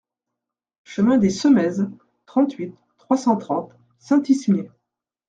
Chemin 0.83 1.19
des 1.19 1.29
Semaises, 1.29 1.87
trente-huit, 2.25 2.73
trois 2.97 3.17
cent 3.17 3.37
trente 3.37 3.69
Saint-Ismier 3.99 4.71